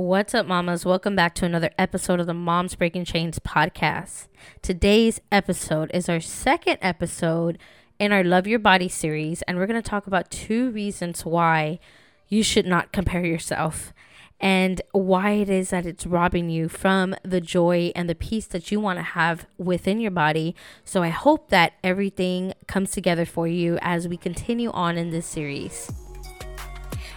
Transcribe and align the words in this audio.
What's 0.00 0.34
up, 0.34 0.46
mamas? 0.46 0.86
Welcome 0.86 1.14
back 1.14 1.34
to 1.34 1.44
another 1.44 1.68
episode 1.78 2.20
of 2.20 2.26
the 2.26 2.32
Moms 2.32 2.74
Breaking 2.74 3.04
Chains 3.04 3.38
podcast. 3.38 4.28
Today's 4.62 5.20
episode 5.30 5.90
is 5.92 6.08
our 6.08 6.20
second 6.20 6.78
episode 6.80 7.58
in 7.98 8.10
our 8.10 8.24
Love 8.24 8.46
Your 8.46 8.58
Body 8.58 8.88
series, 8.88 9.42
and 9.42 9.58
we're 9.58 9.66
going 9.66 9.80
to 9.80 9.88
talk 9.88 10.06
about 10.06 10.30
two 10.30 10.70
reasons 10.70 11.26
why 11.26 11.78
you 12.28 12.42
should 12.42 12.64
not 12.64 12.92
compare 12.92 13.26
yourself 13.26 13.92
and 14.40 14.80
why 14.92 15.32
it 15.32 15.50
is 15.50 15.68
that 15.68 15.84
it's 15.84 16.06
robbing 16.06 16.48
you 16.48 16.70
from 16.70 17.14
the 17.22 17.42
joy 17.42 17.92
and 17.94 18.08
the 18.08 18.14
peace 18.14 18.46
that 18.46 18.72
you 18.72 18.80
want 18.80 18.98
to 18.98 19.02
have 19.02 19.46
within 19.58 20.00
your 20.00 20.10
body. 20.10 20.56
So 20.82 21.02
I 21.02 21.10
hope 21.10 21.50
that 21.50 21.74
everything 21.84 22.54
comes 22.66 22.90
together 22.92 23.26
for 23.26 23.46
you 23.46 23.78
as 23.82 24.08
we 24.08 24.16
continue 24.16 24.70
on 24.70 24.96
in 24.96 25.10
this 25.10 25.26
series. 25.26 25.92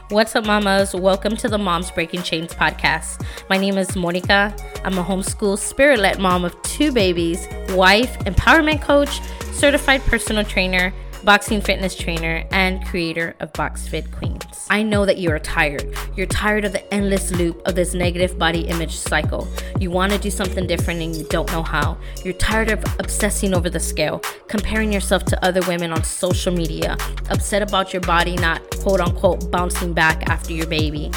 What's 0.10 0.36
up, 0.36 0.46
mamas? 0.46 0.94
Welcome 0.94 1.38
to 1.38 1.48
the 1.48 1.58
Moms 1.58 1.90
Breaking 1.90 2.22
Chains 2.22 2.54
podcast. 2.54 3.26
My 3.50 3.58
name 3.58 3.78
is 3.78 3.96
Monica. 3.96 4.54
I'm 4.84 4.98
a 4.98 5.04
homeschool 5.04 5.58
spirit 5.58 6.00
led 6.00 6.20
mom 6.20 6.44
of 6.44 6.62
two 6.62 6.92
babies, 6.92 7.48
wife, 7.70 8.20
empowerment 8.20 8.82
coach, 8.82 9.22
certified 9.54 10.02
personal 10.02 10.44
trainer, 10.44 10.94
boxing 11.24 11.62
fitness 11.62 11.96
trainer, 11.96 12.46
and 12.52 12.86
creator 12.86 13.36
of 13.40 13.54
BoxFit 13.54 14.12
Queens. 14.12 14.44
I 14.70 14.84
know 14.84 15.06
that 15.06 15.18
you 15.18 15.32
are 15.32 15.40
tired. 15.40 15.96
You're 16.16 16.28
tired 16.28 16.66
of 16.66 16.74
the 16.74 16.94
endless 16.94 17.32
loop 17.32 17.62
of 17.66 17.76
this 17.76 17.94
negative 17.94 18.38
body 18.38 18.62
image 18.62 18.96
cycle. 18.96 19.48
You 19.80 19.92
want 19.92 20.12
to 20.12 20.18
do 20.18 20.30
something 20.30 20.68
different 20.68 21.02
and 21.02 21.16
you 21.16 21.24
don't 21.26 21.52
know 21.52 21.64
how. 21.64 21.98
You're 22.24 22.34
tired 22.34 22.72
of 22.72 22.84
obsessing 23.00 23.54
over 23.54 23.70
the 23.70 23.80
scale, 23.80 24.20
comparing 24.48 24.92
yourself 24.92 25.26
to 25.26 25.46
other 25.46 25.62
women 25.68 25.92
on 25.92 26.04
social 26.04 26.54
media, 26.54 26.98
upset 27.30 27.62
about 27.62 27.94
your 27.94 28.02
body 28.02 28.36
not 28.36 28.62
quote 28.78 29.00
unquote 29.00 29.50
bouncing 29.52 29.94
back 29.94 30.30
after 30.30 30.54
your 30.54 30.68
baby 30.68 31.12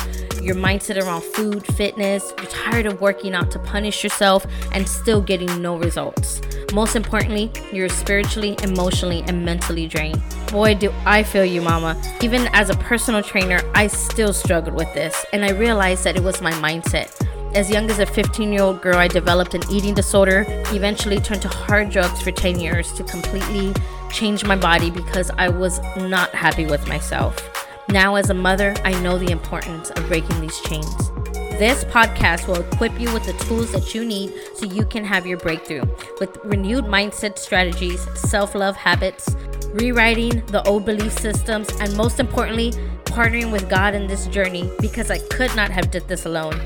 your 0.47 0.55
mindset 0.55 1.03
around 1.03 1.23
food, 1.23 1.67
fitness, 1.75 2.33
you're 2.39 2.47
tired 2.47 2.87
of 2.87 3.01
working 3.01 3.35
out 3.35 3.51
to 3.51 3.59
punish 3.59 4.05
yourself 4.05 4.47
and 4.73 4.89
still 4.89 5.21
getting 5.21 5.61
no 5.61 5.77
results. 5.77 6.41
Most 6.73 6.95
importantly, 6.95 7.51
you're 7.73 7.89
spiritually, 7.89 8.57
emotionally, 8.63 9.25
and 9.27 9.45
mentally 9.45 9.89
drained. 9.89 10.23
Boy, 10.53 10.75
do 10.75 10.93
I 11.05 11.25
feel 11.25 11.45
you, 11.45 11.63
mama. 11.63 12.01
Even 12.21 12.49
as 12.53 12.71
a 12.71 12.75
personal 12.75 13.23
trainer, 13.23 13.61
I 13.75 13.89
still 13.89 14.33
struggled 14.33 14.77
with 14.77 14.93
this, 14.95 15.27
and 15.33 15.45
I 15.45 15.51
realized 15.51 16.05
that 16.05 16.17
it 16.17 16.23
was 16.23 16.41
my 16.41 16.53
mindset. 16.53 17.11
As 17.57 17.69
young 17.69 17.91
as 17.91 17.99
a 17.99 18.07
15 18.07 18.53
year 18.53 18.63
old 18.63 18.83
girl, 18.83 18.97
I 18.97 19.09
developed 19.09 19.55
an 19.55 19.63
eating 19.69 19.95
disorder, 19.95 20.45
eventually 20.73 21.19
turned 21.19 21.43
to 21.43 21.49
hard 21.49 21.91
drugs 21.91 22.23
for 22.23 22.31
10 22.31 22.61
years 22.61 22.93
to 22.93 23.03
completely 23.03 23.75
change 24.13 24.45
my 24.45 24.57
body 24.57 24.91
because 24.91 25.31
I 25.39 25.49
was 25.49 25.81
not 25.97 26.31
happy 26.31 26.67
with 26.67 26.87
myself. 26.87 27.56
Now, 27.89 28.17
as 28.17 28.31
a 28.31 28.35
mother, 28.35 28.75
I 28.85 29.01
know 29.01 29.17
the 29.17 29.31
importance 29.31 29.91
of 29.91 30.07
breaking 30.09 30.41
these 30.41 30.61
chains. 30.63 31.11
This 31.59 31.85
podcast 31.85 32.49
will 32.49 32.61
equip 32.61 32.99
you 33.01 33.13
with 33.15 33.25
the 33.25 33.33
tools 33.45 33.71
that 33.73 33.95
you 33.95 34.05
need 34.05 34.33
so 34.57 34.67
you 34.67 34.85
can 34.85 35.05
have 35.05 35.25
your 35.25 35.39
breakthrough 35.39 35.85
with 36.19 36.37
renewed 36.45 36.85
mindset 36.85 37.39
strategies, 37.39 38.05
self 38.19 38.57
love 38.57 38.75
habits, 38.77 39.35
rewriting 39.73 40.45
the 40.47 40.63
old 40.67 40.85
belief 40.85 41.13
systems, 41.13 41.69
and 41.81 41.97
most 41.97 42.19
importantly, 42.19 42.73
partnering 43.05 43.53
with 43.53 43.71
God 43.71 43.95
in 43.95 44.09
this 44.09 44.27
journey 44.27 44.71
because 44.81 45.11
I 45.11 45.19
could 45.29 45.55
not 45.55 45.71
have 45.71 45.93
did 45.93 46.09
this 46.09 46.27
alone. 46.27 46.61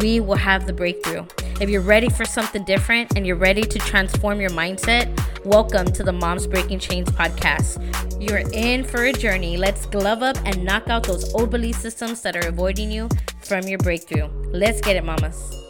We 0.00 0.18
will 0.18 0.36
have 0.36 0.66
the 0.66 0.72
breakthrough. 0.72 1.24
If 1.58 1.70
you're 1.70 1.80
ready 1.80 2.10
for 2.10 2.26
something 2.26 2.64
different 2.64 3.16
and 3.16 3.26
you're 3.26 3.34
ready 3.34 3.62
to 3.62 3.78
transform 3.78 4.42
your 4.42 4.50
mindset, 4.50 5.08
welcome 5.46 5.86
to 5.86 6.02
the 6.02 6.12
Moms 6.12 6.46
Breaking 6.46 6.78
Chains 6.78 7.08
podcast. 7.08 7.80
You're 8.20 8.42
in 8.52 8.84
for 8.84 9.04
a 9.04 9.12
journey. 9.14 9.56
Let's 9.56 9.86
glove 9.86 10.22
up 10.22 10.36
and 10.44 10.62
knock 10.62 10.90
out 10.90 11.04
those 11.04 11.32
old 11.32 11.48
belief 11.50 11.76
systems 11.76 12.20
that 12.22 12.36
are 12.36 12.46
avoiding 12.46 12.90
you 12.90 13.08
from 13.40 13.66
your 13.66 13.78
breakthrough. 13.78 14.28
Let's 14.52 14.82
get 14.82 14.96
it, 14.96 15.04
mamas. 15.04 15.65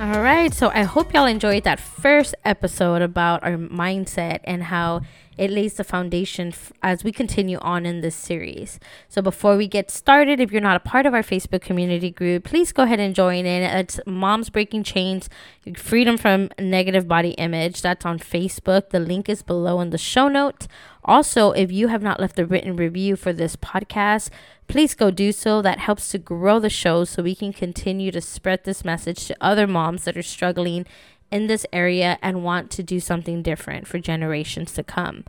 All 0.00 0.22
right, 0.22 0.54
so 0.54 0.70
I 0.72 0.84
hope 0.84 1.12
y'all 1.12 1.26
enjoyed 1.26 1.64
that 1.64 1.80
first 1.80 2.36
episode 2.44 3.02
about 3.02 3.42
our 3.42 3.56
mindset 3.56 4.38
and 4.44 4.62
how 4.62 5.00
it 5.36 5.50
lays 5.50 5.74
the 5.74 5.82
foundation 5.82 6.48
f- 6.48 6.72
as 6.84 7.02
we 7.02 7.10
continue 7.10 7.58
on 7.58 7.84
in 7.84 8.00
this 8.00 8.14
series. 8.14 8.78
So 9.08 9.20
before 9.22 9.56
we 9.56 9.66
get 9.66 9.90
started, 9.90 10.38
if 10.38 10.52
you're 10.52 10.60
not 10.60 10.76
a 10.76 10.88
part 10.88 11.04
of 11.04 11.14
our 11.14 11.24
Facebook 11.24 11.62
community 11.62 12.12
group, 12.12 12.44
please 12.44 12.70
go 12.70 12.84
ahead 12.84 13.00
and 13.00 13.12
join 13.12 13.44
in. 13.44 13.64
It's 13.64 13.98
Moms 14.06 14.50
Breaking 14.50 14.84
Chains, 14.84 15.28
Freedom 15.76 16.16
from 16.16 16.50
Negative 16.60 17.08
Body 17.08 17.30
Image. 17.30 17.82
That's 17.82 18.06
on 18.06 18.20
Facebook. 18.20 18.90
The 18.90 19.00
link 19.00 19.28
is 19.28 19.42
below 19.42 19.80
in 19.80 19.90
the 19.90 19.98
show 19.98 20.28
notes. 20.28 20.68
Also, 21.08 21.52
if 21.52 21.72
you 21.72 21.88
have 21.88 22.02
not 22.02 22.20
left 22.20 22.38
a 22.38 22.44
written 22.44 22.76
review 22.76 23.16
for 23.16 23.32
this 23.32 23.56
podcast, 23.56 24.28
please 24.66 24.94
go 24.94 25.10
do 25.10 25.32
so. 25.32 25.62
That 25.62 25.78
helps 25.78 26.10
to 26.10 26.18
grow 26.18 26.60
the 26.60 26.68
show 26.68 27.04
so 27.04 27.22
we 27.22 27.34
can 27.34 27.54
continue 27.54 28.10
to 28.10 28.20
spread 28.20 28.64
this 28.64 28.84
message 28.84 29.26
to 29.26 29.36
other 29.40 29.66
moms 29.66 30.04
that 30.04 30.18
are 30.18 30.22
struggling 30.22 30.84
in 31.30 31.46
this 31.46 31.64
area 31.72 32.18
and 32.20 32.44
want 32.44 32.70
to 32.72 32.82
do 32.82 33.00
something 33.00 33.42
different 33.42 33.86
for 33.86 33.98
generations 33.98 34.72
to 34.72 34.82
come. 34.82 35.24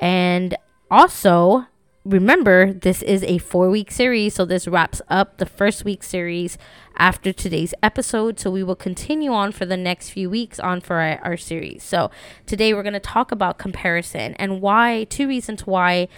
And 0.00 0.56
also, 0.90 1.66
remember, 2.04 2.72
this 2.72 3.02
is 3.02 3.22
a 3.24 3.38
four 3.38 3.70
week 3.70 3.90
series. 3.90 4.34
So, 4.34 4.44
this 4.44 4.66
wraps 4.68 5.02
up 5.08 5.38
the 5.38 5.46
first 5.46 5.84
week 5.84 6.02
series 6.02 6.58
after 6.96 7.32
today's 7.32 7.74
episode. 7.82 8.38
So, 8.38 8.50
we 8.50 8.62
will 8.62 8.76
continue 8.76 9.32
on 9.32 9.52
for 9.52 9.66
the 9.66 9.76
next 9.76 10.10
few 10.10 10.30
weeks 10.30 10.58
on 10.58 10.80
for 10.80 10.96
our, 10.96 11.18
our 11.22 11.36
series. 11.36 11.82
So, 11.82 12.10
today 12.46 12.72
we're 12.72 12.82
going 12.82 12.92
to 12.94 13.00
talk 13.00 13.32
about 13.32 13.58
comparison 13.58 14.34
and 14.34 14.60
why, 14.60 15.04
two 15.10 15.28
reasons 15.28 15.66
why, 15.66 16.08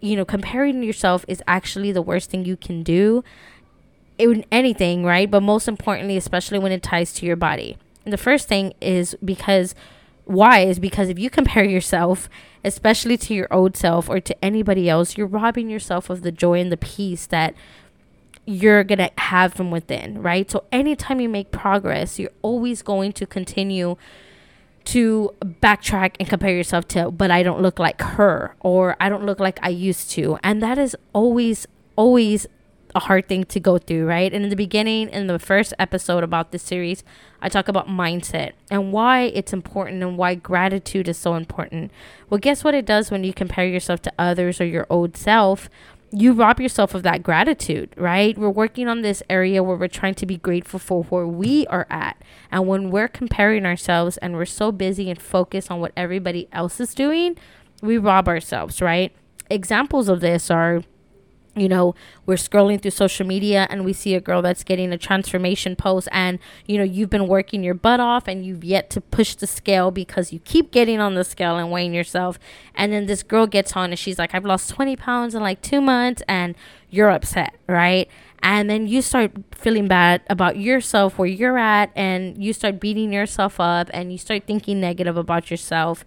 you 0.00 0.16
know, 0.16 0.24
comparing 0.24 0.82
yourself 0.82 1.24
is 1.28 1.42
actually 1.46 1.92
the 1.92 2.02
worst 2.02 2.30
thing 2.30 2.44
you 2.44 2.56
can 2.56 2.82
do 2.82 3.24
in 4.18 4.44
anything, 4.50 5.04
right? 5.04 5.30
But 5.30 5.42
most 5.42 5.68
importantly, 5.68 6.16
especially 6.16 6.58
when 6.58 6.72
it 6.72 6.82
ties 6.82 7.12
to 7.14 7.26
your 7.26 7.36
body. 7.36 7.76
And 8.04 8.12
the 8.12 8.18
first 8.18 8.48
thing 8.48 8.72
is 8.80 9.16
because 9.24 9.74
why 10.26 10.60
is 10.60 10.78
because 10.78 11.08
if 11.08 11.18
you 11.18 11.30
compare 11.30 11.64
yourself, 11.64 12.28
especially 12.64 13.16
to 13.16 13.32
your 13.32 13.48
old 13.50 13.76
self 13.76 14.08
or 14.08 14.20
to 14.20 14.44
anybody 14.44 14.88
else, 14.88 15.16
you're 15.16 15.26
robbing 15.26 15.70
yourself 15.70 16.10
of 16.10 16.22
the 16.22 16.32
joy 16.32 16.60
and 16.60 16.70
the 16.70 16.76
peace 16.76 17.26
that 17.26 17.54
you're 18.44 18.84
going 18.84 18.98
to 18.98 19.10
have 19.18 19.54
from 19.54 19.70
within, 19.70 20.20
right? 20.20 20.50
So 20.50 20.64
anytime 20.72 21.20
you 21.20 21.28
make 21.28 21.52
progress, 21.52 22.18
you're 22.18 22.30
always 22.42 22.82
going 22.82 23.12
to 23.14 23.26
continue 23.26 23.96
to 24.86 25.34
backtrack 25.42 26.14
and 26.18 26.28
compare 26.28 26.54
yourself 26.54 26.86
to, 26.88 27.10
but 27.10 27.30
I 27.30 27.42
don't 27.42 27.62
look 27.62 27.78
like 27.78 28.00
her 28.00 28.54
or 28.60 28.96
I 29.00 29.08
don't 29.08 29.24
look 29.24 29.40
like 29.40 29.58
I 29.62 29.68
used 29.68 30.10
to. 30.12 30.38
And 30.42 30.62
that 30.62 30.78
is 30.78 30.96
always, 31.12 31.66
always 31.96 32.46
a 32.96 33.00
hard 33.00 33.28
thing 33.28 33.44
to 33.44 33.60
go 33.60 33.76
through, 33.76 34.06
right? 34.06 34.32
And 34.32 34.42
in 34.42 34.48
the 34.48 34.56
beginning, 34.56 35.10
in 35.10 35.26
the 35.26 35.38
first 35.38 35.74
episode 35.78 36.24
about 36.24 36.50
this 36.50 36.62
series, 36.62 37.04
I 37.42 37.50
talk 37.50 37.68
about 37.68 37.88
mindset 37.88 38.52
and 38.70 38.90
why 38.90 39.24
it's 39.24 39.52
important 39.52 40.02
and 40.02 40.16
why 40.16 40.34
gratitude 40.34 41.06
is 41.06 41.18
so 41.18 41.34
important. 41.34 41.92
Well, 42.30 42.38
guess 42.38 42.64
what 42.64 42.74
it 42.74 42.86
does 42.86 43.10
when 43.10 43.22
you 43.22 43.34
compare 43.34 43.66
yourself 43.66 44.00
to 44.02 44.12
others 44.18 44.62
or 44.62 44.64
your 44.64 44.86
old 44.88 45.14
self? 45.14 45.68
You 46.10 46.32
rob 46.32 46.58
yourself 46.58 46.94
of 46.94 47.02
that 47.02 47.22
gratitude, 47.22 47.92
right? 47.98 48.38
We're 48.38 48.48
working 48.48 48.88
on 48.88 49.02
this 49.02 49.22
area 49.28 49.62
where 49.62 49.76
we're 49.76 49.88
trying 49.88 50.14
to 50.14 50.24
be 50.24 50.38
grateful 50.38 50.78
for 50.78 51.02
where 51.02 51.26
we 51.26 51.66
are 51.66 51.86
at. 51.90 52.16
And 52.50 52.66
when 52.66 52.90
we're 52.90 53.08
comparing 53.08 53.66
ourselves 53.66 54.16
and 54.18 54.34
we're 54.34 54.46
so 54.46 54.72
busy 54.72 55.10
and 55.10 55.20
focused 55.20 55.70
on 55.70 55.80
what 55.80 55.92
everybody 55.98 56.48
else 56.50 56.80
is 56.80 56.94
doing, 56.94 57.36
we 57.82 57.98
rob 57.98 58.26
ourselves, 58.26 58.80
right? 58.80 59.14
Examples 59.50 60.08
of 60.08 60.20
this 60.20 60.50
are 60.50 60.82
you 61.56 61.68
know, 61.68 61.94
we're 62.26 62.36
scrolling 62.36 62.80
through 62.80 62.90
social 62.90 63.26
media 63.26 63.66
and 63.70 63.84
we 63.84 63.92
see 63.92 64.14
a 64.14 64.20
girl 64.20 64.42
that's 64.42 64.62
getting 64.62 64.92
a 64.92 64.98
transformation 64.98 65.74
post, 65.74 66.08
and 66.12 66.38
you 66.66 66.76
know, 66.76 66.84
you've 66.84 67.10
been 67.10 67.26
working 67.26 67.64
your 67.64 67.74
butt 67.74 67.98
off 67.98 68.28
and 68.28 68.44
you've 68.44 68.62
yet 68.62 68.90
to 68.90 69.00
push 69.00 69.34
the 69.34 69.46
scale 69.46 69.90
because 69.90 70.32
you 70.32 70.38
keep 70.40 70.70
getting 70.70 71.00
on 71.00 71.14
the 71.14 71.24
scale 71.24 71.56
and 71.56 71.70
weighing 71.70 71.94
yourself. 71.94 72.38
And 72.74 72.92
then 72.92 73.06
this 73.06 73.22
girl 73.22 73.46
gets 73.46 73.74
on 73.74 73.90
and 73.90 73.98
she's 73.98 74.18
like, 74.18 74.34
I've 74.34 74.44
lost 74.44 74.70
20 74.70 74.96
pounds 74.96 75.34
in 75.34 75.42
like 75.42 75.62
two 75.62 75.80
months, 75.80 76.22
and 76.28 76.54
you're 76.90 77.10
upset, 77.10 77.54
right? 77.66 78.08
And 78.42 78.68
then 78.70 78.86
you 78.86 79.02
start 79.02 79.32
feeling 79.52 79.88
bad 79.88 80.20
about 80.28 80.58
yourself, 80.58 81.18
where 81.18 81.26
you're 81.26 81.58
at, 81.58 81.90
and 81.96 82.42
you 82.42 82.52
start 82.52 82.78
beating 82.78 83.12
yourself 83.12 83.58
up 83.58 83.88
and 83.92 84.12
you 84.12 84.18
start 84.18 84.44
thinking 84.46 84.80
negative 84.80 85.16
about 85.16 85.50
yourself, 85.50 86.04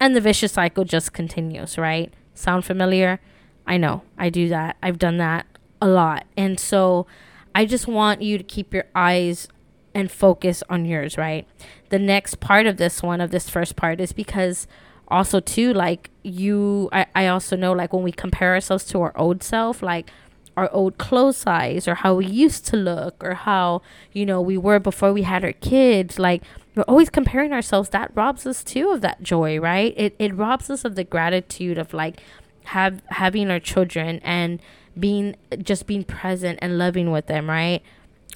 and 0.00 0.16
the 0.16 0.20
vicious 0.20 0.52
cycle 0.52 0.84
just 0.84 1.12
continues, 1.12 1.78
right? 1.78 2.12
Sound 2.34 2.64
familiar? 2.64 3.20
I 3.66 3.76
know 3.76 4.02
I 4.16 4.30
do 4.30 4.48
that. 4.48 4.76
I've 4.82 4.98
done 4.98 5.16
that 5.18 5.46
a 5.80 5.88
lot. 5.88 6.24
And 6.36 6.58
so 6.58 7.06
I 7.54 7.64
just 7.64 7.86
want 7.88 8.22
you 8.22 8.38
to 8.38 8.44
keep 8.44 8.72
your 8.72 8.86
eyes 8.94 9.48
and 9.94 10.10
focus 10.10 10.62
on 10.68 10.84
yours, 10.84 11.16
right? 11.16 11.46
The 11.88 11.98
next 11.98 12.38
part 12.38 12.66
of 12.66 12.76
this 12.76 13.02
one, 13.02 13.20
of 13.20 13.30
this 13.30 13.48
first 13.48 13.76
part, 13.76 14.00
is 14.00 14.12
because 14.12 14.66
also, 15.08 15.40
too, 15.40 15.72
like 15.72 16.10
you, 16.22 16.88
I, 16.92 17.06
I 17.14 17.26
also 17.28 17.56
know, 17.56 17.72
like 17.72 17.92
when 17.92 18.02
we 18.02 18.12
compare 18.12 18.54
ourselves 18.54 18.84
to 18.86 19.00
our 19.00 19.16
old 19.16 19.42
self, 19.42 19.82
like 19.82 20.10
our 20.56 20.70
old 20.72 20.98
clothes 20.98 21.36
size 21.36 21.86
or 21.86 21.96
how 21.96 22.14
we 22.14 22.26
used 22.26 22.66
to 22.66 22.76
look 22.76 23.22
or 23.22 23.34
how, 23.34 23.82
you 24.12 24.26
know, 24.26 24.40
we 24.40 24.56
were 24.56 24.80
before 24.80 25.12
we 25.12 25.22
had 25.22 25.44
our 25.44 25.52
kids, 25.52 26.18
like 26.18 26.42
we're 26.74 26.82
always 26.84 27.08
comparing 27.08 27.52
ourselves. 27.52 27.90
That 27.90 28.10
robs 28.14 28.46
us 28.46 28.64
too 28.64 28.90
of 28.90 29.00
that 29.02 29.22
joy, 29.22 29.58
right? 29.58 29.94
It, 29.96 30.16
it 30.18 30.34
robs 30.34 30.68
us 30.70 30.84
of 30.84 30.94
the 30.94 31.04
gratitude 31.04 31.78
of 31.78 31.94
like, 31.94 32.20
have 32.66 33.02
having 33.10 33.50
our 33.50 33.60
children 33.60 34.20
and 34.22 34.60
being 34.98 35.36
just 35.62 35.86
being 35.86 36.04
present 36.04 36.58
and 36.62 36.78
loving 36.78 37.10
with 37.10 37.26
them, 37.26 37.48
right? 37.48 37.82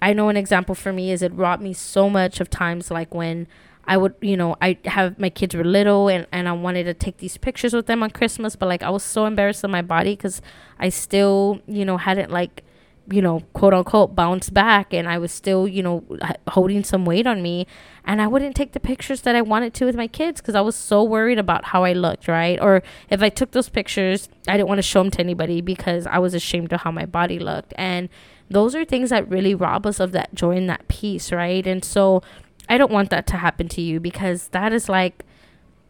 I 0.03 0.13
know 0.13 0.29
an 0.29 0.37
example 0.37 0.75
for 0.75 0.93
me 0.93 1.11
is 1.11 1.23
it 1.23 1.33
robbed 1.33 1.63
me 1.63 1.73
so 1.73 2.09
much 2.09 2.41
of 2.41 2.49
times 2.49 2.91
like 2.91 3.15
when 3.15 3.47
I 3.87 3.97
would, 3.97 4.15
you 4.21 4.37
know, 4.37 4.57
I 4.63 4.79
have 4.85 5.19
my 5.19 5.31
kids 5.31 5.55
were 5.55 5.65
little 5.65 6.09
and, 6.09 6.27
and 6.33 6.49
I 6.49 6.53
wanted 6.53 6.85
to 6.85 6.95
take 6.95 7.19
these 7.19 7.37
pictures 7.37 7.75
with 7.75 7.87
them 7.87 8.03
on 8.03 8.11
Christmas, 8.11 8.57
but 8.57 8.67
like 8.67 8.83
I 8.83 8.91
was 8.91 9.03
so 9.03 9.27
embarrassed 9.27 9.65
of 9.65 9.71
my 9.71 9.83
body 9.83 10.15
because 10.15 10.41
I 10.79 10.91
still, 10.91 11.61
you 11.67 11.85
know, 11.85 11.97
hadn't 11.97 12.31
like, 12.31 12.63
you 13.11 13.23
know, 13.23 13.41
quote 13.53 13.75
unquote 13.75 14.15
bounce 14.15 14.51
back 14.51 14.93
and 14.93 15.09
I 15.09 15.19
was 15.19 15.33
still, 15.33 15.67
you 15.67 15.83
know, 15.83 16.05
holding 16.49 16.85
some 16.85 17.05
weight 17.05 17.27
on 17.27 17.43
me. 17.43 17.67
And 18.05 18.21
I 18.21 18.27
wouldn't 18.27 18.57
take 18.57 18.73
the 18.73 18.81
pictures 18.81 19.23
that 19.23 19.37
I 19.37 19.43
wanted 19.43 19.75
to 19.75 19.85
with 19.85 19.97
my 19.97 20.07
kids 20.07 20.41
because 20.41 20.55
I 20.55 20.61
was 20.61 20.77
so 20.77 21.03
worried 21.03 21.39
about 21.39 21.67
how 21.67 21.85
I 21.85 21.93
looked, 21.93 22.29
right? 22.29 22.59
Or 22.61 22.83
if 23.09 23.23
I 23.23 23.29
took 23.29 23.51
those 23.53 23.69
pictures, 23.69 24.29
I 24.49 24.57
didn't 24.57 24.69
want 24.69 24.79
to 24.79 24.83
show 24.83 25.03
them 25.03 25.11
to 25.13 25.21
anybody 25.21 25.61
because 25.61 26.07
I 26.07 26.19
was 26.19 26.35
ashamed 26.35 26.73
of 26.73 26.81
how 26.83 26.91
my 26.91 27.07
body 27.07 27.39
looked. 27.39 27.75
And 27.77 28.09
those 28.49 28.75
are 28.75 28.85
things 28.85 29.11
that 29.11 29.29
really 29.29 29.55
rob 29.55 29.87
us 29.87 30.01
of 30.01 30.13
that 30.13 30.35
joy 30.35 30.57
and 30.57 30.69
that 30.69 30.89
peace, 30.89 31.31
right? 31.31 31.67
And 31.67 31.85
so 31.85 32.23
I 32.69 32.79
don't 32.79 32.93
want 32.93 33.11
that 33.11 33.27
to 33.29 33.37
happen 33.37 33.69
to 33.71 33.81
you 33.81 34.01
because 34.01 34.49
that 34.49 34.73
is 34.73 34.89
like, 34.89 35.25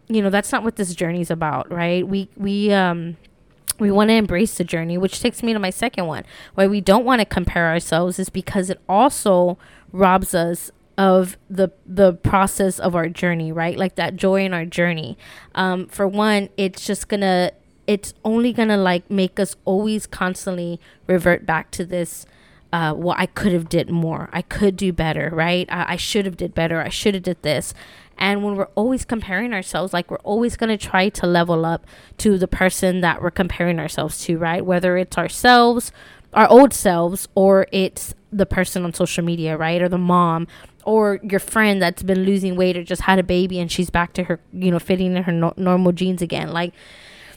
you 0.08 0.22
know, 0.22 0.30
that's 0.30 0.50
not 0.52 0.62
what 0.62 0.76
this 0.76 0.94
journey 0.94 1.20
is 1.20 1.30
about, 1.30 1.70
right? 1.70 2.06
We 2.06 2.28
we 2.36 2.72
um 2.72 3.16
we 3.80 3.90
want 3.90 4.08
to 4.10 4.14
embrace 4.14 4.56
the 4.56 4.64
journey, 4.64 4.98
which 4.98 5.20
takes 5.20 5.42
me 5.42 5.52
to 5.52 5.58
my 5.58 5.70
second 5.70 6.06
one. 6.06 6.24
Why 6.54 6.66
we 6.66 6.80
don't 6.80 7.04
want 7.04 7.20
to 7.20 7.24
compare 7.24 7.68
ourselves 7.68 8.18
is 8.18 8.28
because 8.28 8.70
it 8.70 8.80
also 8.88 9.58
robs 9.92 10.34
us 10.34 10.70
of 10.98 11.38
the 11.48 11.70
the 11.86 12.12
process 12.12 12.78
of 12.78 12.94
our 12.94 13.08
journey, 13.08 13.50
right? 13.50 13.76
Like 13.76 13.94
that 13.94 14.16
joy 14.16 14.44
in 14.44 14.52
our 14.52 14.66
journey. 14.66 15.16
Um, 15.54 15.86
for 15.86 16.06
one, 16.06 16.50
it's 16.56 16.86
just 16.86 17.08
gonna 17.08 17.52
it's 17.86 18.12
only 18.24 18.52
gonna 18.52 18.76
like 18.76 19.10
make 19.10 19.40
us 19.40 19.56
always 19.64 20.06
constantly 20.06 20.78
revert 21.06 21.46
back 21.46 21.70
to 21.72 21.84
this 21.84 22.26
uh, 22.72 22.94
well, 22.96 23.16
I 23.18 23.26
could 23.26 23.52
have 23.52 23.68
did 23.68 23.90
more. 23.90 24.28
I 24.32 24.42
could 24.42 24.76
do 24.76 24.92
better, 24.92 25.30
right? 25.32 25.66
I, 25.70 25.94
I 25.94 25.96
should 25.96 26.24
have 26.24 26.36
did 26.36 26.54
better. 26.54 26.80
I 26.80 26.88
should 26.88 27.14
have 27.14 27.22
did 27.24 27.42
this. 27.42 27.74
And 28.16 28.44
when 28.44 28.54
we're 28.54 28.68
always 28.74 29.04
comparing 29.04 29.52
ourselves, 29.52 29.92
like 29.92 30.10
we're 30.10 30.18
always 30.18 30.56
going 30.56 30.76
to 30.76 30.76
try 30.76 31.08
to 31.08 31.26
level 31.26 31.64
up 31.64 31.86
to 32.18 32.36
the 32.36 32.46
person 32.46 33.00
that 33.00 33.22
we're 33.22 33.30
comparing 33.30 33.78
ourselves 33.80 34.22
to, 34.24 34.36
right? 34.36 34.64
Whether 34.64 34.98
it's 34.98 35.16
ourselves, 35.16 35.90
our 36.34 36.48
old 36.48 36.74
selves, 36.74 37.28
or 37.34 37.66
it's 37.72 38.14
the 38.30 38.46
person 38.46 38.84
on 38.84 38.92
social 38.92 39.24
media, 39.24 39.56
right? 39.56 39.80
Or 39.80 39.88
the 39.88 39.98
mom 39.98 40.46
or 40.84 41.18
your 41.22 41.40
friend 41.40 41.80
that's 41.80 42.02
been 42.02 42.24
losing 42.24 42.56
weight 42.56 42.76
or 42.76 42.84
just 42.84 43.02
had 43.02 43.18
a 43.18 43.22
baby 43.22 43.58
and 43.58 43.70
she's 43.70 43.90
back 43.90 44.12
to 44.14 44.24
her, 44.24 44.40
you 44.52 44.70
know, 44.70 44.78
fitting 44.78 45.16
in 45.16 45.22
her 45.24 45.32
no- 45.32 45.54
normal 45.56 45.92
jeans 45.92 46.22
again. 46.22 46.52
Like 46.52 46.72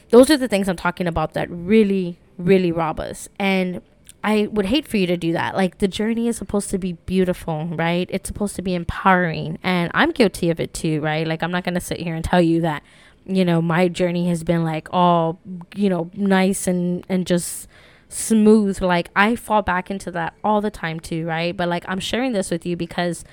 those 0.09 0.29
are 0.29 0.37
the 0.37 0.47
things 0.47 0.69
I'm 0.69 0.75
talking 0.75 1.07
about 1.07 1.33
that 1.33 1.49
really, 1.49 2.19
really 2.37 2.71
rob 2.71 2.99
us. 2.99 3.27
And 3.39 3.81
I 4.23 4.47
would 4.51 4.67
hate 4.67 4.87
for 4.87 4.97
you 4.97 5.05
to 5.07 5.17
do 5.17 5.33
that. 5.33 5.55
Like 5.55 5.79
the 5.79 5.87
journey 5.87 6.27
is 6.27 6.37
supposed 6.37 6.69
to 6.69 6.77
be 6.77 6.93
beautiful, 6.93 7.67
right? 7.67 8.09
It's 8.11 8.27
supposed 8.27 8.55
to 8.55 8.61
be 8.61 8.73
empowering. 8.73 9.59
And 9.63 9.91
I'm 9.93 10.11
guilty 10.11 10.49
of 10.49 10.59
it 10.59 10.73
too, 10.73 11.01
right? 11.01 11.27
Like 11.27 11.43
I'm 11.43 11.51
not 11.51 11.65
going 11.65 11.73
to 11.73 11.81
sit 11.81 11.99
here 11.99 12.15
and 12.15 12.23
tell 12.23 12.41
you 12.41 12.61
that, 12.61 12.83
you 13.25 13.43
know, 13.43 13.61
my 13.61 13.89
journey 13.89 14.29
has 14.29 14.43
been 14.43 14.63
like 14.63 14.87
all, 14.91 15.39
you 15.75 15.89
know, 15.89 16.09
nice 16.13 16.67
and 16.67 17.05
and 17.09 17.27
just 17.27 17.67
smooth. 18.07 18.81
Like 18.81 19.09
I 19.13 19.35
fall 19.35 19.61
back 19.61 19.91
into 19.91 20.09
that 20.11 20.35
all 20.43 20.61
the 20.61 20.71
time 20.71 21.01
too, 21.01 21.25
right? 21.25 21.55
But 21.55 21.67
like 21.67 21.83
I'm 21.89 21.99
sharing 21.99 22.31
this 22.31 22.49
with 22.49 22.65
you 22.65 22.77
because 22.77 23.25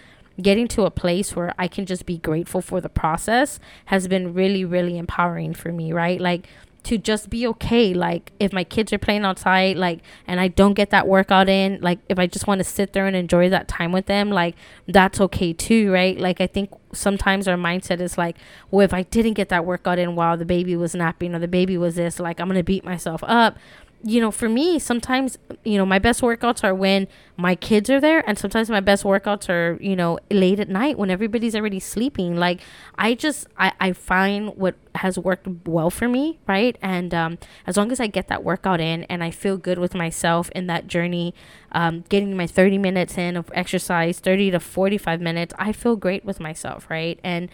getting 0.43 0.67
to 0.67 0.85
a 0.85 0.91
place 0.91 1.37
where 1.37 1.55
I 1.59 1.69
can 1.69 1.87
just 1.87 2.07
be 2.07 2.19
grateful 2.19 2.63
for 2.63 2.81
the 2.81 2.89
process 2.89 3.61
has 3.87 4.09
been 4.09 4.33
really 4.33 4.65
really 4.65 4.99
empowering 4.99 5.55
for 5.55 5.71
me, 5.71 5.93
right? 5.93 6.21
Like 6.21 6.49
to 6.83 6.97
just 6.99 7.31
be 7.31 7.47
okay 7.47 7.93
like 7.93 8.33
if 8.41 8.53
my 8.53 8.65
kids 8.65 8.93
are 8.93 8.99
playing 8.99 9.25
outside 9.25 9.77
like 9.77 10.01
and 10.27 10.41
i 10.41 10.49
don't 10.49 10.75
get 10.75 10.91
that 10.91 11.07
workout 11.07 11.49
in 11.49 11.79
like 11.81 11.99
if 12.09 12.19
i 12.19 12.27
just 12.27 12.47
want 12.47 12.59
to 12.59 12.65
sit 12.65 12.93
there 12.93 13.07
and 13.07 13.15
enjoy 13.15 13.49
that 13.49 13.69
time 13.69 13.93
with 13.93 14.07
them 14.07 14.31
like 14.31 14.55
that's 14.87 15.21
okay 15.21 15.53
too 15.53 15.93
right? 15.93 16.19
Like 16.19 16.41
i 16.41 16.47
think 16.47 16.71
sometimes 16.93 17.47
our 17.47 17.57
mindset 17.57 18.01
is 18.01 18.19
like 18.19 18.37
well 18.71 18.85
if 18.85 18.93
i 18.93 19.03
didn't 19.03 19.35
get 19.35 19.49
that 19.51 19.65
workout 19.65 19.99
in 19.99 20.17
while 20.17 20.37
the 20.37 20.45
baby 20.45 20.77
was 20.77 20.95
napping 20.95 21.35
or 21.35 21.39
the 21.39 21.49
baby 21.49 21.77
was 21.79 21.95
this 21.95 22.19
like 22.19 22.41
i'm 22.41 22.49
gonna 22.49 22.65
beat 22.65 22.85
myself 22.85 23.23
up 23.27 23.57
you 24.03 24.21
know, 24.21 24.31
for 24.31 24.49
me, 24.49 24.79
sometimes, 24.79 25.37
you 25.63 25.77
know, 25.77 25.85
my 25.85 25.99
best 25.99 26.23
workouts 26.23 26.65
are 26.65 26.75
when 26.75 27.07
my 27.37 27.55
kids 27.55 27.91
are 27.91 28.01
there, 28.01 28.27
and 28.29 28.39
sometimes 28.39 28.71
my 28.71 28.81
best 28.81 29.05
workouts 29.05 29.49
are, 29.51 29.79
you 29.81 29.95
know, 29.95 30.19
late 30.31 30.59
at 30.59 30.69
night 30.69 30.99
when 30.99 31.11
everybody's 31.11 31.55
already 31.55 31.81
sleeping. 31.81 32.37
Like, 32.37 32.61
I 32.99 33.15
just, 33.15 33.47
I, 33.59 33.73
I 33.79 33.93
find 33.93 34.57
what 34.57 34.77
has 34.95 35.19
worked 35.19 35.47
well 35.67 35.91
for 35.91 36.09
me, 36.09 36.39
right? 36.47 36.79
And 36.81 37.13
um, 37.13 37.39
as 37.67 37.77
long 37.77 37.93
as 37.93 38.01
I 38.01 38.07
get 38.07 38.29
that 38.29 38.43
workout 38.43 38.81
in 38.81 39.05
and 39.05 39.23
I 39.23 39.31
feel 39.31 39.59
good 39.59 39.79
with 39.79 39.95
myself 39.95 40.51
in 40.51 40.67
that 40.69 40.87
journey, 40.87 41.35
um, 41.73 42.05
getting 42.09 42.35
my 42.37 42.47
30 42.47 42.79
minutes 42.79 43.19
in 43.19 43.37
of 43.37 43.51
exercise, 43.55 44.19
30 44.19 44.53
to 44.53 44.61
45 44.61 45.21
minutes, 45.21 45.53
I 45.59 45.73
feel 45.73 45.97
great 45.97 46.25
with 46.25 46.41
myself, 46.41 46.89
right? 46.89 47.21
And 47.23 47.51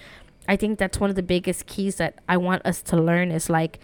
I 0.49 0.55
think 0.55 0.79
that's 0.79 1.01
one 1.01 1.11
of 1.11 1.17
the 1.17 1.23
biggest 1.23 1.67
keys 1.67 1.97
that 1.97 2.21
I 2.29 2.37
want 2.37 2.65
us 2.65 2.83
to 2.83 2.97
learn 2.97 3.33
is 3.33 3.51
like, 3.51 3.81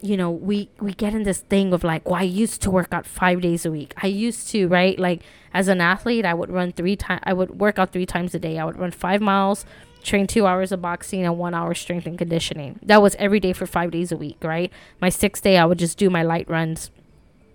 you 0.00 0.16
know 0.16 0.30
we 0.30 0.68
we 0.80 0.92
get 0.92 1.14
in 1.14 1.22
this 1.22 1.38
thing 1.40 1.72
of 1.72 1.82
like 1.82 2.04
well 2.08 2.20
i 2.20 2.22
used 2.22 2.60
to 2.60 2.70
work 2.70 2.88
out 2.92 3.06
five 3.06 3.40
days 3.40 3.64
a 3.64 3.70
week 3.70 3.94
i 4.02 4.06
used 4.06 4.48
to 4.48 4.68
right 4.68 4.98
like 4.98 5.22
as 5.54 5.68
an 5.68 5.80
athlete 5.80 6.24
i 6.24 6.34
would 6.34 6.50
run 6.50 6.70
three 6.72 6.96
times 6.96 7.22
i 7.24 7.32
would 7.32 7.58
work 7.58 7.78
out 7.78 7.92
three 7.92 8.06
times 8.06 8.34
a 8.34 8.38
day 8.38 8.58
i 8.58 8.64
would 8.64 8.78
run 8.78 8.90
five 8.90 9.20
miles 9.20 9.64
train 10.02 10.26
two 10.26 10.46
hours 10.46 10.70
of 10.70 10.82
boxing 10.82 11.24
and 11.24 11.38
one 11.38 11.54
hour 11.54 11.74
strength 11.74 12.06
and 12.06 12.18
conditioning 12.18 12.78
that 12.82 13.00
was 13.00 13.16
every 13.16 13.40
day 13.40 13.52
for 13.52 13.66
five 13.66 13.90
days 13.90 14.12
a 14.12 14.16
week 14.16 14.36
right 14.42 14.70
my 15.00 15.08
sixth 15.08 15.42
day 15.42 15.56
i 15.56 15.64
would 15.64 15.78
just 15.78 15.96
do 15.96 16.10
my 16.10 16.22
light 16.22 16.48
runs 16.48 16.90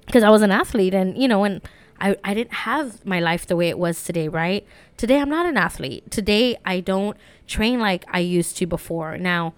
because 0.06 0.24
i 0.24 0.30
was 0.30 0.42
an 0.42 0.52
athlete 0.52 0.94
and 0.94 1.18
you 1.18 1.28
know 1.28 1.44
and 1.44 1.62
I, 2.02 2.18
I 2.24 2.34
didn't 2.34 2.54
have 2.54 3.06
my 3.06 3.20
life 3.20 3.46
the 3.46 3.56
way 3.56 3.70
it 3.70 3.78
was 3.78 4.04
today, 4.04 4.28
right? 4.28 4.66
Today, 4.98 5.20
I'm 5.20 5.30
not 5.30 5.46
an 5.46 5.56
athlete. 5.56 6.10
Today, 6.10 6.58
I 6.66 6.80
don't 6.80 7.16
train 7.46 7.80
like 7.80 8.06
I 8.08 8.20
used 8.20 8.58
to 8.58 8.66
before. 8.66 9.20
Now, 9.20 9.54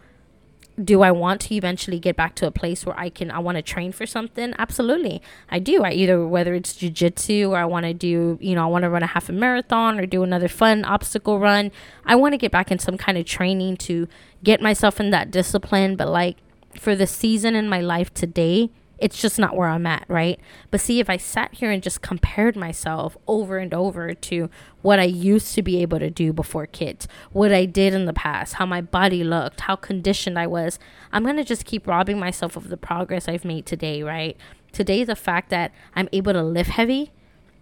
do 0.82 1.04
I 1.04 1.12
want 1.12 1.42
to 1.42 1.56
eventually 1.56 2.00
get 2.00 2.16
back 2.16 2.34
to 2.36 2.48
a 2.48 2.52
place 2.52 2.86
where 2.86 3.00
I 3.00 3.10
can 3.10 3.30
I 3.30 3.40
want 3.40 3.58
to 3.58 3.62
train 3.62 3.92
for 3.92 4.06
something? 4.06 4.54
Absolutely. 4.58 5.22
I 5.50 5.60
do. 5.60 5.84
I 5.84 5.92
either 5.92 6.28
whether 6.28 6.54
it's 6.54 6.74
jujitsu 6.74 7.50
or 7.50 7.58
I 7.58 7.66
want 7.66 7.86
to 7.86 7.94
do, 7.94 8.38
you 8.42 8.56
know, 8.56 8.64
I 8.64 8.68
want 8.68 8.84
to 8.84 8.90
run 8.90 9.04
a 9.04 9.08
half 9.08 9.30
a 9.30 9.34
marathon 9.34 10.00
or 10.00 10.06
do 10.06 10.24
another 10.24 10.48
fun 10.48 10.84
obstacle 10.84 11.40
run. 11.40 11.72
I 12.06 12.16
want 12.16 12.34
to 12.34 12.38
get 12.38 12.52
back 12.52 12.72
in 12.72 12.80
some 12.80 12.98
kind 12.98 13.18
of 13.18 13.26
training 13.26 13.78
to 13.78 14.08
get 14.44 14.62
myself 14.62 15.00
in 15.00 15.12
that 15.12 15.30
discipline, 15.30 15.96
but 15.96 16.08
like 16.08 16.38
for 16.80 16.96
the 16.96 17.08
season 17.08 17.56
in 17.56 17.70
my 17.70 17.80
life 17.80 18.14
today, 18.14 18.72
it's 19.04 19.22
just 19.22 19.38
not 19.38 19.58
where 19.58 19.68
I'm 19.68 19.86
at, 19.86 20.06
right? 20.08 20.40
But 20.72 20.80
see, 20.80 21.02
if 21.02 21.10
I 21.10 21.18
sat 21.18 21.56
here 21.56 21.70
and 21.70 21.84
just 21.84 22.02
compared 22.02 22.56
myself 22.56 23.18
over 23.28 23.58
and 23.58 23.74
over 23.74 24.14
to 24.14 24.50
what 24.82 24.98
I 24.98 25.04
used 25.04 25.54
to 25.56 25.62
be 25.62 25.82
able 25.82 26.00
to 26.00 26.10
do 26.10 26.32
before 26.32 26.68
kids, 26.68 27.06
what 27.34 27.52
I 27.52 27.66
did 27.66 27.94
in 27.94 28.06
the 28.06 28.14
past, 28.14 28.54
how 28.54 28.66
my 28.66 28.80
body 28.80 29.22
looked, 29.22 29.60
how 29.60 29.76
conditioned 29.76 30.40
I 30.40 30.48
was, 30.48 30.80
I'm 31.12 31.24
going 31.24 31.36
to 31.36 31.44
just 31.44 31.66
keep 31.66 31.86
robbing 31.86 32.18
myself 32.18 32.56
of 32.56 32.70
the 32.70 32.78
progress 32.78 33.28
I've 33.28 33.44
made 33.44 33.66
today, 33.66 34.02
right? 34.04 34.38
Today, 34.72 35.04
the 35.04 35.18
fact 35.18 35.50
that 35.50 35.74
I'm 35.98 36.08
able 36.14 36.32
to 36.32 36.42
lift 36.42 36.70
heavy 36.70 37.12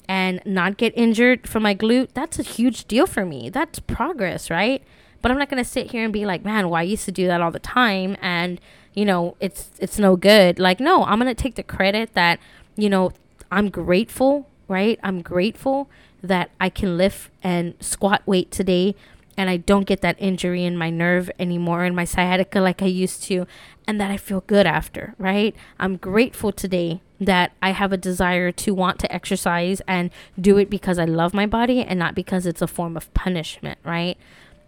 and 0.08 0.42
not 0.46 0.78
get 0.78 0.94
injured 0.96 1.50
from 1.50 1.64
my 1.64 1.74
glute, 1.74 2.10
that's 2.14 2.38
a 2.38 2.44
huge 2.44 2.86
deal 2.86 3.08
for 3.08 3.26
me. 3.26 3.50
That's 3.50 3.80
progress, 3.80 4.52
right? 4.52 4.84
But 5.24 5.32
I'm 5.32 5.40
not 5.40 5.50
going 5.50 5.64
to 5.64 5.68
sit 5.68 5.90
here 5.90 6.04
and 6.04 6.14
be 6.14 6.24
like, 6.24 6.46
man, 6.46 6.70
well, 6.70 6.80
I 6.80 6.84
used 6.84 7.06
to 7.06 7.12
do 7.12 7.26
that 7.26 7.42
all 7.42 7.52
the 7.52 7.60
time. 7.60 8.16
And 8.22 8.62
you 8.94 9.06
know, 9.06 9.36
it's 9.40 9.70
it's 9.80 9.98
no 10.00 10.16
good. 10.16 10.60
Like, 10.60 10.80
no, 10.80 11.04
I'm 11.06 11.20
gonna 11.20 11.36
take 11.36 11.56
the 11.56 11.64
credit 11.64 12.14
that, 12.14 12.40
you 12.76 12.90
know, 12.90 13.12
I'm 13.52 13.70
grateful, 13.70 14.48
right? 14.68 15.00
I'm 15.04 15.22
grateful 15.22 15.90
that 16.24 16.52
I 16.60 16.70
can 16.70 16.98
lift 16.98 17.32
and 17.44 17.74
squat 17.80 18.22
weight 18.26 18.52
today 18.52 18.96
and 19.38 19.50
I 19.50 19.58
don't 19.58 19.88
get 19.88 20.02
that 20.02 20.18
injury 20.20 20.64
in 20.66 20.78
my 20.78 20.90
nerve 20.90 21.32
anymore 21.40 21.86
in 21.86 21.96
my 21.96 22.06
sciatica 22.06 22.60
like 22.60 22.82
I 22.82 22.86
used 22.86 23.24
to 23.24 23.48
and 23.88 24.00
that 24.00 24.12
I 24.12 24.18
feel 24.18 24.42
good 24.42 24.68
after, 24.68 25.16
right? 25.18 25.56
I'm 25.80 25.98
grateful 25.98 26.52
today 26.52 27.02
that 27.20 27.52
I 27.62 27.72
have 27.72 27.92
a 27.92 27.98
desire 27.98 28.52
to 28.52 28.74
want 28.74 29.00
to 29.00 29.12
exercise 29.12 29.82
and 29.88 30.12
do 30.40 30.58
it 30.58 30.70
because 30.70 31.00
I 31.00 31.06
love 31.06 31.34
my 31.34 31.46
body 31.46 31.82
and 31.82 31.98
not 31.98 32.16
because 32.16 32.46
it's 32.46 32.62
a 32.62 32.68
form 32.68 32.96
of 32.96 33.12
punishment, 33.14 33.80
right? 33.84 34.18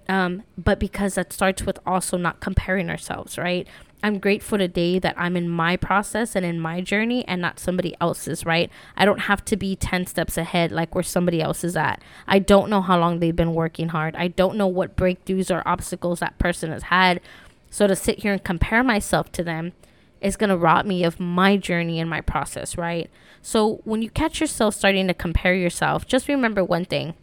Um, 0.10 0.44
but 0.58 0.80
because 0.80 1.16
that 1.16 1.32
starts 1.32 1.64
with 1.66 1.80
also 1.86 2.18
not 2.18 2.40
comparing 2.40 2.90
ourselves, 2.90 3.38
right? 3.38 3.68
I'm 4.04 4.20
grateful 4.20 4.58
today 4.58 5.00
that 5.00 5.16
I'm 5.18 5.38
in 5.38 5.48
my 5.50 5.78
process 5.78 6.36
and 6.36 6.46
in 6.46 6.60
my 6.60 6.82
journey 6.82 7.26
and 7.26 7.42
not 7.42 7.58
somebody 7.58 7.96
else's, 8.02 8.46
right? 8.46 8.70
I 8.98 9.06
don't 9.06 9.22
have 9.22 9.46
to 9.46 9.56
be 9.56 9.78
10 9.78 10.08
steps 10.08 10.38
ahead 10.38 10.74
like 10.74 10.94
where 10.94 11.06
somebody 11.06 11.42
else 11.42 11.64
is 11.64 11.78
at. 11.78 12.02
I 12.28 12.40
don't 12.40 12.70
know 12.70 12.82
how 12.82 13.00
long 13.00 13.20
they've 13.20 13.34
been 13.34 13.54
working 13.54 13.88
hard. 13.88 14.18
I 14.18 14.28
don't 14.28 14.58
know 14.58 14.68
what 14.68 14.98
breakthroughs 14.98 15.50
or 15.50 15.66
obstacles 15.66 16.20
that 16.20 16.38
person 16.38 16.70
has 16.72 16.84
had. 16.84 17.22
So 17.70 17.88
to 17.88 17.96
sit 17.96 18.20
here 18.20 18.34
and 18.34 18.44
compare 18.44 18.84
myself 18.84 19.32
to 19.32 19.44
them 19.44 19.72
is 20.20 20.36
going 20.36 20.50
to 20.50 20.58
rob 20.58 20.86
me 20.86 21.06
of 21.06 21.20
my 21.20 21.56
journey 21.56 22.02
and 22.02 22.10
my 22.10 22.20
process, 22.20 22.78
right? 22.78 23.10
So 23.42 23.80
when 23.86 24.02
you 24.02 24.10
catch 24.10 24.42
yourself 24.42 24.76
starting 24.76 25.08
to 25.08 25.14
compare 25.14 25.56
yourself, 25.56 26.06
just 26.06 26.28
remember 26.28 26.64
one 26.64 26.86
thing 26.86 27.14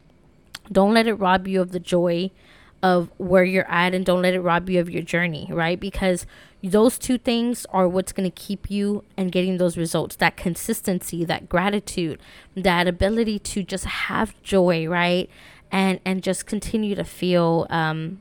don't 0.72 0.94
let 0.94 1.06
it 1.06 1.14
rob 1.14 1.48
you 1.48 1.60
of 1.60 1.72
the 1.72 1.80
joy 1.80 2.30
of 2.82 3.10
where 3.18 3.44
you're 3.44 3.70
at 3.70 3.94
and 3.94 4.06
don't 4.06 4.22
let 4.22 4.34
it 4.34 4.40
rob 4.40 4.70
you 4.70 4.80
of 4.80 4.88
your 4.88 5.02
journey, 5.02 5.46
right? 5.50 5.78
Because 5.78 6.26
those 6.62 6.98
two 6.98 7.18
things 7.18 7.66
are 7.70 7.88
what's 7.88 8.12
going 8.12 8.30
to 8.30 8.34
keep 8.34 8.70
you 8.70 9.04
and 9.16 9.32
getting 9.32 9.58
those 9.58 9.76
results 9.76 10.16
that 10.16 10.36
consistency, 10.36 11.24
that 11.24 11.48
gratitude, 11.48 12.20
that 12.54 12.86
ability 12.86 13.38
to 13.38 13.62
just 13.62 13.84
have 13.84 14.40
joy, 14.42 14.86
right? 14.86 15.28
And 15.70 16.00
and 16.04 16.22
just 16.22 16.46
continue 16.46 16.94
to 16.94 17.04
feel 17.04 17.66
um 17.70 18.20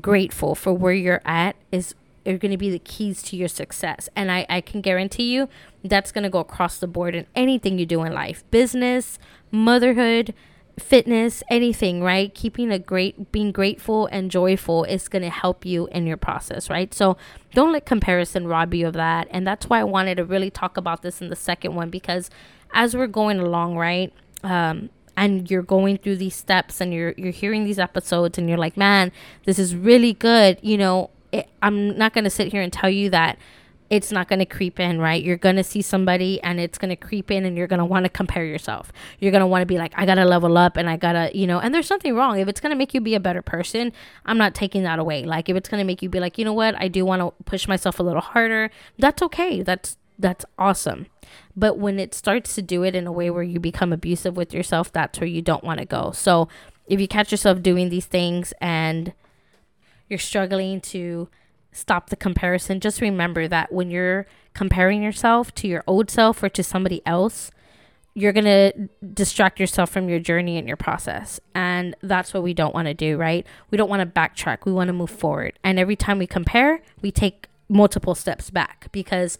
grateful 0.00 0.54
for 0.54 0.72
where 0.72 0.92
you're 0.92 1.22
at 1.24 1.56
is 1.70 1.94
are 2.26 2.38
going 2.38 2.50
to 2.50 2.56
be 2.56 2.70
the 2.70 2.78
keys 2.78 3.22
to 3.22 3.36
your 3.36 3.48
success. 3.48 4.08
And 4.16 4.32
I, 4.32 4.46
I 4.48 4.60
can 4.60 4.80
guarantee 4.80 5.34
you 5.34 5.48
that's 5.84 6.10
going 6.10 6.24
to 6.24 6.30
go 6.30 6.38
across 6.38 6.78
the 6.78 6.86
board 6.86 7.14
in 7.14 7.26
anything 7.34 7.78
you 7.78 7.86
do 7.86 8.02
in 8.02 8.12
life 8.12 8.42
business, 8.50 9.18
motherhood, 9.50 10.34
fitness, 10.78 11.42
anything, 11.48 12.02
right? 12.02 12.34
Keeping 12.34 12.70
a 12.70 12.78
great, 12.78 13.30
being 13.30 13.52
grateful 13.52 14.06
and 14.06 14.30
joyful 14.30 14.84
is 14.84 15.08
going 15.08 15.22
to 15.22 15.30
help 15.30 15.64
you 15.64 15.86
in 15.88 16.06
your 16.06 16.16
process, 16.16 16.68
right? 16.68 16.92
So 16.92 17.16
don't 17.52 17.72
let 17.72 17.86
comparison 17.86 18.46
rob 18.46 18.74
you 18.74 18.86
of 18.86 18.94
that. 18.94 19.28
And 19.30 19.46
that's 19.46 19.68
why 19.68 19.80
I 19.80 19.84
wanted 19.84 20.16
to 20.16 20.24
really 20.24 20.50
talk 20.50 20.76
about 20.76 21.02
this 21.02 21.20
in 21.20 21.28
the 21.28 21.36
second 21.36 21.74
one 21.74 21.90
because 21.90 22.30
as 22.72 22.96
we're 22.96 23.06
going 23.06 23.38
along, 23.38 23.76
right? 23.76 24.12
Um, 24.42 24.90
and 25.16 25.48
you're 25.50 25.62
going 25.62 25.98
through 25.98 26.16
these 26.16 26.34
steps 26.34 26.80
and 26.80 26.92
you're 26.92 27.14
you're 27.16 27.30
hearing 27.30 27.64
these 27.64 27.78
episodes 27.78 28.36
and 28.36 28.48
you're 28.48 28.58
like, 28.58 28.76
man, 28.76 29.12
this 29.44 29.60
is 29.60 29.76
really 29.76 30.12
good. 30.12 30.58
You 30.60 30.76
know, 30.76 31.10
it, 31.30 31.48
I'm 31.62 31.96
not 31.96 32.14
going 32.14 32.24
to 32.24 32.30
sit 32.30 32.50
here 32.50 32.62
and 32.62 32.72
tell 32.72 32.90
you 32.90 33.10
that 33.10 33.38
it's 33.90 34.10
not 34.10 34.28
going 34.28 34.38
to 34.38 34.46
creep 34.46 34.80
in, 34.80 34.98
right? 34.98 35.22
You're 35.22 35.36
going 35.36 35.56
to 35.56 35.64
see 35.64 35.82
somebody 35.82 36.40
and 36.42 36.58
it's 36.58 36.78
going 36.78 36.88
to 36.88 36.96
creep 36.96 37.30
in 37.30 37.44
and 37.44 37.56
you're 37.56 37.66
going 37.66 37.78
to 37.78 37.84
want 37.84 38.04
to 38.04 38.08
compare 38.08 38.44
yourself. 38.44 38.92
You're 39.20 39.30
going 39.30 39.42
to 39.42 39.46
want 39.46 39.62
to 39.62 39.66
be 39.66 39.76
like, 39.78 39.92
I 39.96 40.06
got 40.06 40.14
to 40.14 40.24
level 40.24 40.56
up 40.56 40.76
and 40.76 40.88
I 40.88 40.96
got 40.96 41.12
to, 41.12 41.30
you 41.36 41.46
know, 41.46 41.60
and 41.60 41.74
there's 41.74 41.86
something 41.86 42.14
wrong. 42.14 42.38
If 42.38 42.48
it's 42.48 42.60
going 42.60 42.70
to 42.70 42.76
make 42.76 42.94
you 42.94 43.00
be 43.00 43.14
a 43.14 43.20
better 43.20 43.42
person, 43.42 43.92
I'm 44.24 44.38
not 44.38 44.54
taking 44.54 44.82
that 44.84 44.98
away. 44.98 45.24
Like 45.24 45.48
if 45.48 45.56
it's 45.56 45.68
going 45.68 45.80
to 45.80 45.84
make 45.84 46.02
you 46.02 46.08
be 46.08 46.18
like, 46.18 46.38
you 46.38 46.44
know 46.44 46.52
what? 46.52 46.74
I 46.80 46.88
do 46.88 47.04
want 47.04 47.20
to 47.20 47.44
push 47.44 47.68
myself 47.68 48.00
a 48.00 48.02
little 48.02 48.22
harder. 48.22 48.70
That's 48.98 49.22
okay. 49.22 49.62
That's 49.62 49.96
that's 50.18 50.44
awesome. 50.58 51.06
But 51.56 51.78
when 51.78 51.98
it 51.98 52.14
starts 52.14 52.54
to 52.54 52.62
do 52.62 52.84
it 52.84 52.94
in 52.94 53.06
a 53.06 53.12
way 53.12 53.30
where 53.30 53.42
you 53.42 53.58
become 53.58 53.92
abusive 53.92 54.36
with 54.36 54.54
yourself, 54.54 54.92
that's 54.92 55.18
where 55.18 55.28
you 55.28 55.42
don't 55.42 55.64
want 55.64 55.80
to 55.80 55.84
go. 55.84 56.12
So 56.12 56.48
if 56.86 57.00
you 57.00 57.08
catch 57.08 57.32
yourself 57.32 57.62
doing 57.62 57.88
these 57.88 58.06
things 58.06 58.52
and 58.60 59.12
you're 60.08 60.18
struggling 60.18 60.80
to 60.80 61.28
stop 61.74 62.08
the 62.08 62.16
comparison, 62.16 62.80
just 62.80 63.00
remember 63.00 63.46
that 63.48 63.72
when 63.72 63.90
you're 63.90 64.26
comparing 64.54 65.02
yourself 65.02 65.54
to 65.56 65.68
your 65.68 65.84
old 65.86 66.10
self 66.10 66.42
or 66.42 66.48
to 66.48 66.62
somebody 66.62 67.02
else, 67.04 67.50
you're 68.14 68.32
going 68.32 68.44
to 68.44 68.88
distract 69.12 69.58
yourself 69.58 69.90
from 69.90 70.08
your 70.08 70.20
journey 70.20 70.56
and 70.56 70.68
your 70.68 70.76
process. 70.76 71.40
And 71.54 71.96
that's 72.00 72.32
what 72.32 72.44
we 72.44 72.54
don't 72.54 72.72
want 72.72 72.86
to 72.86 72.94
do, 72.94 73.16
right? 73.16 73.44
We 73.70 73.76
don't 73.76 73.90
want 73.90 74.00
to 74.00 74.06
backtrack. 74.06 74.64
We 74.64 74.72
want 74.72 74.88
to 74.88 74.92
move 74.92 75.10
forward. 75.10 75.58
And 75.64 75.78
every 75.78 75.96
time 75.96 76.18
we 76.18 76.28
compare, 76.28 76.80
we 77.02 77.10
take 77.10 77.48
multiple 77.68 78.14
steps 78.14 78.50
back 78.50 78.86
because 78.92 79.36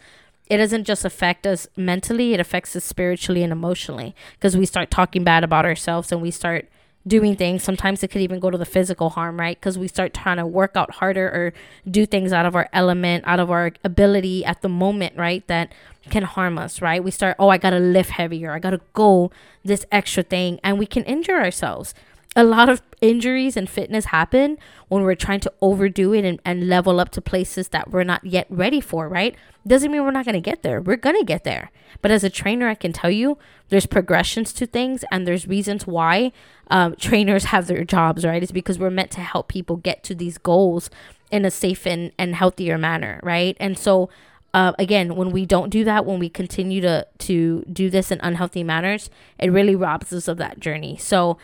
it 0.49 0.57
doesn't 0.59 0.85
just 0.85 1.05
affect 1.05 1.47
us 1.47 1.69
mentally, 1.77 2.35
it 2.35 2.41
affects 2.41 2.75
us 2.75 2.85
spiritually 2.85 3.43
and 3.43 3.53
emotionally 3.53 4.15
because 4.33 4.57
we 4.57 4.67
start 4.67 4.91
talking 4.91 5.25
bad 5.25 5.45
about 5.45 5.65
ourselves 5.65 6.11
and 6.11 6.21
we 6.21 6.31
start 6.31 6.69
doing 7.07 7.37
things. 7.37 7.63
Sometimes 7.63 8.03
it 8.03 8.09
could 8.09 8.23
even 8.23 8.41
go 8.41 8.51
to 8.51 8.59
the 8.59 8.65
physical 8.65 9.11
harm, 9.11 9.39
right? 9.39 9.59
Because 9.59 9.79
we 9.79 9.89
start 9.89 10.15
trying 10.15 10.39
to 10.39 10.47
work 10.47 10.73
out 10.75 10.97
harder 10.97 11.27
or 11.27 11.53
do 11.91 12.07
things 12.07 12.33
out 12.33 12.47
of 12.47 12.57
our 12.57 12.69
element, 12.73 13.25
out 13.27 13.41
of 13.41 13.51
our 13.51 13.73
ability 13.83 14.45
at 14.45 14.63
the 14.63 14.69
moment, 14.69 15.17
right? 15.17 15.47
That 15.47 15.73
can 16.11 16.23
harm 16.23 16.59
us, 16.59 16.81
right? 16.81 17.03
We 17.03 17.11
start, 17.11 17.37
oh, 17.39 17.49
I 17.49 17.59
got 17.59 17.71
to 17.71 17.79
lift 17.79 18.11
heavier. 18.11 18.53
I 18.53 18.59
got 18.59 18.71
to 18.71 18.81
go 18.95 19.31
this 19.65 19.85
extra 19.93 20.23
thing. 20.23 20.61
And 20.65 20.79
we 20.79 20.87
can 20.87 21.05
injure 21.05 21.37
ourselves. 21.37 21.95
A 22.37 22.43
lot 22.43 22.69
of 22.69 22.83
injuries 23.01 23.57
and 23.57 23.69
fitness 23.69 24.07
happen 24.07 24.59
when 24.89 25.03
we're 25.03 25.15
trying 25.15 25.41
to 25.41 25.53
overdo 25.61 26.13
it 26.13 26.25
and, 26.25 26.41
and 26.45 26.69
level 26.69 26.99
up 26.99 27.11
to 27.11 27.21
places 27.21 27.69
that 27.69 27.91
we're 27.91 28.03
not 28.03 28.25
yet 28.25 28.47
ready 28.51 28.81
for, 28.81 29.09
right? 29.09 29.37
Doesn't 29.67 29.93
mean 29.93 30.03
we're 30.03 30.11
not 30.11 30.25
going 30.25 30.35
to 30.35 30.41
get 30.41 30.63
there. 30.63 30.81
We're 30.81 30.97
going 30.97 31.17
to 31.17 31.25
get 31.25 31.45
there. 31.45 31.71
But 32.03 32.11
as 32.11 32.25
a 32.25 32.31
trainer, 32.31 32.69
I 32.69 32.75
can 32.75 32.93
tell 32.93 33.11
you 33.11 33.39
there's 33.69 33.87
progressions 33.87 34.53
to 34.55 34.67
things 34.67 35.05
and 35.11 35.27
there's 35.27 35.47
reasons 35.47 35.87
why 35.87 36.33
um, 36.71 36.97
trainers 36.97 37.45
have 37.47 37.67
their 37.67 37.85
jobs, 37.85 38.25
right? 38.25 38.43
It's 38.43 38.53
because 38.53 38.79
we're 38.79 38.91
meant 38.91 39.11
to 39.13 39.21
help 39.21 39.49
people 39.49 39.77
get 39.77 40.03
to 40.05 40.15
these 40.15 40.39
goals 40.39 40.91
in 41.31 41.45
a 41.45 41.51
safe 41.51 41.87
and, 41.87 42.13
and 42.19 42.35
healthier 42.35 42.79
manner, 42.79 43.21
right? 43.23 43.57
And 43.61 43.79
so, 43.79 44.09
uh, 44.53 44.73
again, 44.79 45.17
when 45.17 45.31
we 45.31 45.45
don't 45.47 45.71
do 45.71 45.83
that, 45.85 46.05
when 46.07 46.19
we 46.19 46.29
continue 46.29 46.81
to 46.81 47.07
to 47.19 47.65
do 47.73 47.91
this 47.91 48.13
in 48.13 48.21
unhealthy 48.23 48.63
manners, 48.63 49.11
it 49.39 49.51
really 49.51 49.75
robs 49.75 50.13
us 50.13 50.29
of 50.29 50.37
that 50.39 50.61
journey. 50.61 50.97
So, 50.97 51.39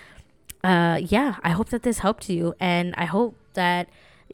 uh, 0.62 1.00
yeah, 1.02 1.36
I 1.42 1.50
hope 1.50 1.70
that 1.70 1.82
this 1.82 1.98
helped 1.98 2.28
you, 2.28 2.54
and 2.60 2.94
I 2.96 3.04
hope 3.04 3.36
that 3.54 3.88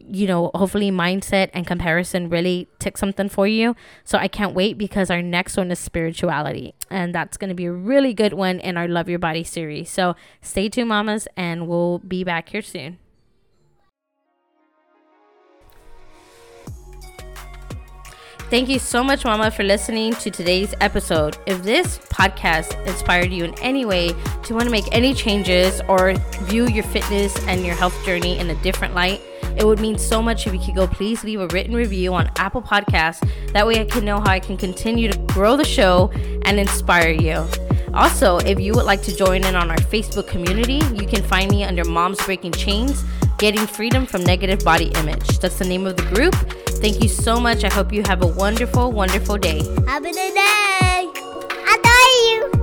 you 0.09 0.27
know, 0.27 0.51
hopefully 0.55 0.91
mindset 0.91 1.51
and 1.53 1.67
comparison 1.67 2.29
really 2.29 2.69
tick 2.79 2.99
something 2.99 3.29
for 3.29 3.47
you. 3.47 3.75
So 4.05 4.19
I 4.19 4.29
can't 4.29 4.55
wait 4.55 4.79
because 4.79 5.11
our 5.11 5.23
next 5.23 5.57
one 5.57 5.71
is 5.71 5.79
spirituality. 5.79 6.75
And 6.91 7.15
that's 7.15 7.37
going 7.37 7.49
to 7.49 7.55
be 7.55 7.67
a 7.67 7.73
really 7.73 8.15
good 8.15 8.33
one 8.33 8.61
in 8.61 8.77
our 8.77 8.89
Love 8.89 9.09
Your 9.09 9.19
Body 9.19 9.45
series. 9.45 9.91
So 9.91 10.15
stay 10.41 10.69
tuned, 10.69 10.89
mamas, 10.89 11.27
and 11.37 11.67
we'll 11.67 11.99
be 11.99 12.25
back 12.25 12.51
here 12.51 12.63
soon. 12.63 12.99
Thank 18.49 18.69
you 18.69 18.79
so 18.79 19.03
much, 19.03 19.25
Mama, 19.25 19.51
for 19.51 19.65
listening 19.65 20.15
to 20.15 20.31
today's 20.31 20.73
episode. 20.81 21.37
If 21.47 21.65
this 21.65 21.99
podcast 21.99 22.81
inspired 22.87 23.33
you 23.33 23.43
in 23.43 23.53
any 23.59 23.85
way 23.85 24.15
to 24.45 24.55
want 24.55 24.67
to 24.67 24.71
make 24.71 24.85
any 24.93 25.15
changes 25.15 25.81
or 25.89 26.15
view 26.45 26.69
your 26.69 26.85
fitness 26.85 27.37
and 27.49 27.67
your 27.67 27.75
health 27.75 27.97
journey 28.05 28.39
in 28.39 28.49
a 28.51 28.55
different 28.63 28.95
light, 28.95 29.21
it 29.57 29.67
would 29.67 29.81
mean 29.81 29.99
so 29.99 30.23
much 30.23 30.47
if 30.47 30.53
you 30.53 30.61
could 30.61 30.77
go 30.77 30.87
please 30.87 31.25
leave 31.25 31.41
a 31.41 31.49
written 31.49 31.75
review 31.75 32.15
on 32.15 32.31
Apple 32.37 32.63
Podcasts. 32.63 33.29
That 33.53 33.67
way 33.67 33.81
I 33.81 33.85
can 33.85 34.05
know 34.05 34.21
how 34.21 34.31
I 34.31 34.39
can 34.39 34.57
continue 34.57 35.11
to 35.11 35.19
grow 35.35 35.57
the 35.57 35.65
show 35.65 36.13
and 36.45 36.61
inspire 36.61 37.11
you. 37.11 37.45
Also, 37.95 38.39
if 38.39 38.61
you 38.61 38.75
would 38.75 38.85
like 38.85 39.03
to 39.03 39.17
join 39.17 39.43
in 39.43 39.57
on 39.57 39.73
our 39.73 39.77
Facebook 39.77 40.29
community, 40.29 40.81
you 40.95 41.09
can 41.09 41.25
find 41.25 41.51
me 41.51 41.65
under 41.65 41.85
Moms 41.85 42.25
Breaking 42.25 42.53
Chains, 42.53 43.03
Getting 43.39 43.67
Freedom 43.67 44.07
from 44.07 44.23
Negative 44.23 44.61
Body 44.61 44.93
Image. 44.97 45.41
That's 45.41 45.59
the 45.59 45.65
name 45.65 45.85
of 45.85 45.97
the 45.97 46.05
group. 46.15 46.35
Thank 46.81 47.03
you 47.03 47.09
so 47.09 47.41
much. 47.41 47.65
I 47.65 47.73
hope 47.73 47.93
you 47.93 48.03
have 48.07 48.23
a 48.23 48.27
wonderful, 48.27 48.93
wonderful 48.93 49.39
day. 49.39 49.63
Have 49.87 50.05
a 50.05 50.13
good 50.13 50.35
day. 50.35 51.11
I 51.69 51.75
love 51.85 52.53
you. 52.53 52.56